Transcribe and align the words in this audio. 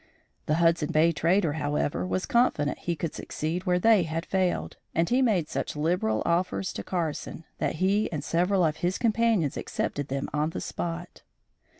The 0.47 0.55
Hudson 0.55 0.91
Bay 0.91 1.11
trader, 1.11 1.53
however, 1.53 2.07
was 2.07 2.25
confident 2.25 2.79
he 2.79 2.95
could 2.95 3.13
succeed 3.13 3.67
where 3.67 3.77
they 3.77 4.01
had 4.01 4.25
failed, 4.25 4.77
and 4.95 5.07
he 5.07 5.21
made 5.21 5.47
such 5.47 5.75
liberal 5.75 6.23
offers 6.25 6.73
to 6.73 6.83
Carson 6.83 7.43
that 7.59 7.75
he 7.75 8.11
and 8.11 8.23
several 8.23 8.63
of 8.65 8.77
his 8.77 8.97
companions 8.97 9.57
accepted 9.57 10.07
them 10.07 10.27
on 10.33 10.49
the 10.49 10.59
spot. 10.59 11.21